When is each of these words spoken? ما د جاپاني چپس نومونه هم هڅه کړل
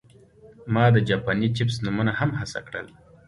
ما 0.73 0.83
د 0.95 0.97
جاپاني 1.09 1.47
چپس 1.57 1.75
نومونه 1.85 2.11
هم 2.19 2.29
هڅه 2.39 2.59
کړل 2.67 2.87